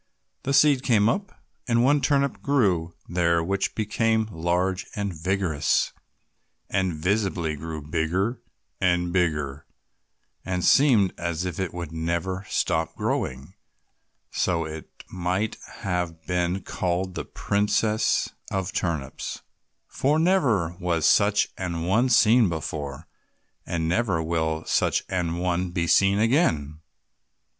[0.41, 1.31] The seed came up,
[1.67, 5.93] and one turnip grew there which became large and vigorous,
[6.71, 8.41] and visibly grew bigger
[8.79, 9.67] and bigger,
[10.43, 13.53] and seemed as if it would never stop growing,
[14.31, 19.43] so that it might have been called the princess of turnips,
[19.87, 23.07] for never was such an one seen before,
[23.67, 26.79] and never will such an one be seen again.